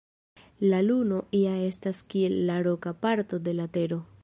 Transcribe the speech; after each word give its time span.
La 0.71 0.79
Luno 0.85 1.19
ja 1.41 1.51
estas 1.67 2.01
kiel 2.15 2.39
la 2.51 2.57
roka 2.69 2.97
parto 3.07 3.43
de 3.49 3.57
la 3.61 3.71
Tero. 3.79 4.05